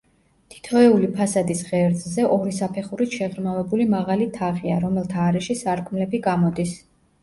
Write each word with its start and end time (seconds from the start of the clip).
თითოეული 0.53 1.09
ფასადის 1.19 1.61
ღერძზე, 1.67 2.25
ორი 2.39 2.55
საფეხურით 2.61 3.19
შეღრმავებული 3.21 3.89
მაღალი 3.95 4.31
თაღია, 4.41 4.83
რომელთა 4.89 5.31
არეში 5.31 5.63
სარკმლები 5.65 6.27
გამოდის. 6.31 6.79